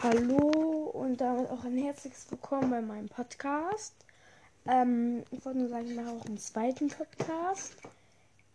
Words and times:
Hallo 0.00 0.92
und 0.94 1.20
damit 1.20 1.50
auch 1.50 1.64
ein 1.64 1.76
herzliches 1.76 2.30
Willkommen 2.30 2.70
bei 2.70 2.80
meinem 2.80 3.08
Podcast. 3.08 3.96
Ähm, 4.64 5.24
ich 5.32 5.44
wollte 5.44 5.58
nur 5.58 5.68
sagen, 5.68 5.88
ich 5.88 5.96
mache 5.96 6.10
auch 6.10 6.24
einen 6.24 6.38
zweiten 6.38 6.86
Podcast. 6.86 7.74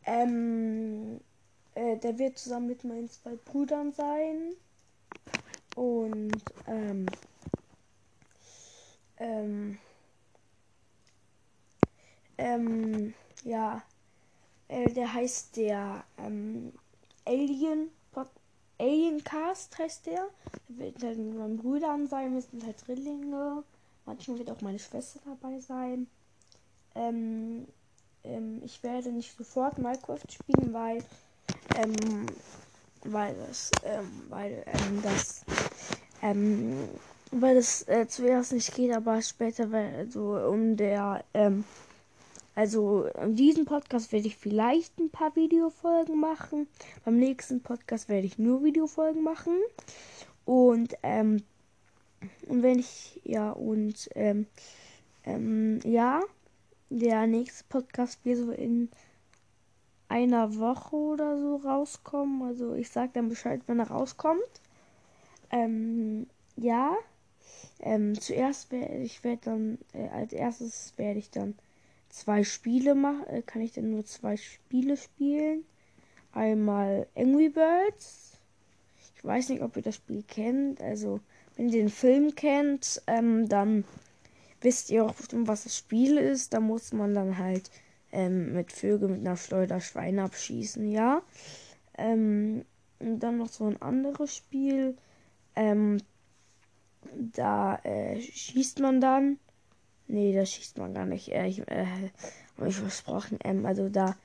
Ähm, 0.06 1.20
äh, 1.76 1.98
der 1.98 2.18
wird 2.18 2.38
zusammen 2.38 2.68
mit 2.68 2.86
meinen 2.86 3.10
zwei 3.10 3.36
Brüdern 3.36 3.92
sein. 3.92 4.54
Und 5.76 6.42
ähm, 6.66 7.08
ähm, 9.18 9.78
ähm, 12.38 13.14
ja, 13.44 13.84
äh, 14.70 14.94
der 14.94 15.14
heißt 15.14 15.58
der 15.58 16.06
ähm, 16.20 16.72
Alien 17.26 17.90
Aliencast 18.84 19.78
heißt 19.78 20.06
der. 20.08 20.28
Der 20.68 21.02
wird 21.02 21.18
mit 21.18 21.38
meinen 21.38 21.58
Brüdern 21.58 22.08
sein. 22.08 22.34
Wir 22.34 22.42
sind 22.42 22.66
halt 22.66 22.76
Drillinge. 22.86 23.64
Manchmal 24.06 24.40
wird 24.40 24.52
auch 24.52 24.62
meine 24.62 24.80
Schwester 24.80 25.20
dabei 25.26 25.60
sein. 25.60 26.08
Ähm, 26.96 27.66
ähm, 28.24 28.62
ich 28.64 28.84
werde 28.84 29.12
nicht 29.12 29.36
sofort 29.38 29.78
Minecraft 29.78 30.20
spielen, 30.30 30.74
weil, 30.74 31.04
ähm, 31.76 32.26
weil 33.06 33.36
das, 33.48 33.72
ähm, 33.86 34.24
weil, 34.30 34.64
ähm, 34.66 35.02
das, 35.02 35.46
ähm, 36.22 36.90
weil 37.32 37.56
das 37.56 37.88
äh, 37.88 38.06
zuerst 38.08 38.52
nicht 38.52 38.76
geht, 38.76 38.94
aber 38.94 39.22
später, 39.22 39.72
weil, 39.72 40.10
so 40.12 40.36
um 40.36 40.76
der, 40.76 41.24
ähm, 41.34 41.64
also 42.56 43.06
in 43.06 43.36
diesem 43.36 43.66
Podcast 43.66 44.12
werde 44.12 44.28
ich 44.28 44.38
vielleicht 44.38 45.00
ein 45.00 45.10
paar 45.10 45.36
Videofolgen 45.36 46.20
machen. 46.20 46.68
Beim 47.04 47.18
nächsten 47.18 47.62
Podcast 47.62 48.10
werde 48.10 48.28
ich 48.28 48.38
nur 48.38 48.64
Videofolgen 48.64 49.24
machen. 49.24 49.58
Und 50.46 50.96
ähm, 51.04 51.44
und 52.48 52.64
wenn 52.64 52.80
ich 52.80 53.20
ja 53.24 53.52
und 53.52 54.10
ähm, 54.16 54.46
ähm, 55.26 55.80
ja, 55.84 56.22
der 56.90 57.28
nächste 57.28 57.64
Podcast 57.70 58.24
wird 58.24 58.38
so 58.38 58.52
in 58.52 58.90
einer 60.08 60.58
Woche 60.58 60.96
oder 60.96 61.40
so 61.40 61.56
rauskommen. 61.56 62.44
Also 62.44 62.76
ich 62.76 62.90
sage 62.90 63.12
dann 63.14 63.30
Bescheid, 63.30 63.62
wenn 63.68 63.80
er 63.80 63.90
rauskommt. 63.90 64.62
Ähm, 65.50 66.28
ja. 66.56 66.96
Ähm, 67.80 68.20
zuerst 68.20 68.72
werde 68.72 68.98
ich 68.98 69.24
werde 69.24 69.42
dann 69.44 69.78
äh, 69.94 70.08
als 70.10 70.34
erstes 70.34 70.94
werde 70.98 71.20
ich 71.20 71.32
dann 71.32 71.56
zwei 72.14 72.44
Spiele 72.44 72.96
machen, 72.96 73.26
äh, 73.28 73.42
kann 73.42 73.62
ich 73.62 73.74
dann 73.74 73.90
nur 73.90 74.06
zwei 74.06 74.38
Spiele 74.38 74.98
spielen. 74.98 75.66
Einmal 76.32 77.08
Angry 77.16 77.50
Birds. 77.50 78.38
Ich 79.16 79.24
weiß 79.24 79.50
nicht, 79.50 79.62
ob 79.62 79.76
ihr 79.76 79.82
das 79.82 79.96
Spiel 79.96 80.24
kennt. 80.24 80.80
Also, 80.82 81.20
wenn 81.56 81.70
ihr 81.70 81.82
den 81.82 81.90
Film 81.90 82.36
kennt, 82.36 83.02
ähm, 83.08 83.50
dann 83.50 83.84
wisst 84.62 84.90
ihr 84.92 85.06
auch 85.06 85.16
was 85.32 85.64
das 85.64 85.78
Spiel 85.78 86.18
ist. 86.18 86.54
Da 86.54 86.60
muss 86.60 86.94
man 86.94 87.14
dann 87.14 87.38
halt 87.38 87.72
ähm, 88.12 88.54
mit 88.54 88.72
Vögeln 88.72 89.12
mit 89.12 89.22
einer 89.22 89.38
Schleuder 89.38 89.82
Schweine 89.82 90.24
abschießen, 90.24 90.90
ja. 90.90 91.24
Ähm, 91.98 92.64
und 93.00 93.20
dann 93.20 93.38
noch 93.38 93.50
so 93.50 93.66
ein 93.66 93.82
anderes 93.82 94.36
Spiel. 94.36 94.96
Ähm, 95.56 95.98
da 97.16 97.78
äh, 97.84 98.22
schießt 98.22 98.80
man 98.80 99.02
dann 99.02 99.40
Nee, 100.08 100.36
das 100.36 100.52
schießt 100.52 100.78
man 100.78 100.94
gar 100.94 101.06
nicht. 101.06 101.32
Äh, 101.32 101.48
ich 101.48 101.60
äh, 101.68 101.86
habe 102.58 102.70
ich 102.70 102.76
versprochen. 102.76 103.40
Ähm, 103.44 103.66
also 103.66 103.90
da 103.90 104.16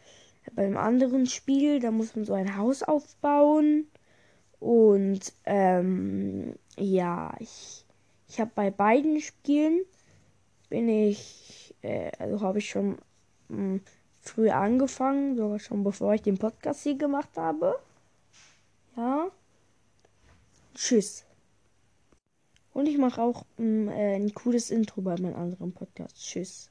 beim 0.54 0.76
anderen 0.76 1.26
Spiel, 1.26 1.80
da 1.80 1.90
muss 1.90 2.16
man 2.16 2.24
so 2.24 2.34
ein 2.34 2.56
Haus 2.56 2.82
aufbauen. 2.82 3.86
Und 4.60 5.32
ähm, 5.44 6.54
ja, 6.76 7.34
ich, 7.38 7.84
ich 8.28 8.40
habe 8.40 8.50
bei 8.54 8.70
beiden 8.70 9.20
Spielen 9.20 9.82
bin 10.68 10.88
ich, 10.88 11.74
äh, 11.82 12.10
also 12.18 12.40
habe 12.40 12.58
ich 12.58 12.68
schon 12.68 12.98
mh, 13.48 13.56
hm, 13.56 13.80
früh 14.20 14.50
angefangen, 14.50 15.36
sogar 15.36 15.58
schon 15.58 15.84
bevor 15.84 16.14
ich 16.14 16.22
den 16.22 16.38
Podcast 16.38 16.82
hier 16.82 16.96
gemacht 16.96 17.30
habe. 17.36 17.78
Ja. 18.96 19.28
Tschüss. 20.74 21.27
Und 22.78 22.86
ich 22.86 22.96
mache 22.96 23.20
auch 23.20 23.44
ein, 23.58 23.88
äh, 23.88 24.14
ein 24.14 24.32
cooles 24.34 24.70
Intro 24.70 25.02
bei 25.02 25.16
meinem 25.20 25.34
anderen 25.34 25.72
Podcast. 25.72 26.16
Tschüss. 26.16 26.66